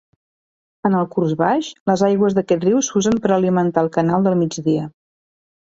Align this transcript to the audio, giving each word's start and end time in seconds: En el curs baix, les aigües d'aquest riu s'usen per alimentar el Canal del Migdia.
En 0.89 0.95
el 1.01 1.05
curs 1.15 1.35
baix, 1.41 1.69
les 1.91 2.05
aigües 2.09 2.39
d'aquest 2.39 2.67
riu 2.67 2.83
s'usen 2.89 3.23
per 3.27 3.35
alimentar 3.39 3.87
el 3.87 3.95
Canal 4.01 4.31
del 4.31 4.41
Migdia. 4.45 4.93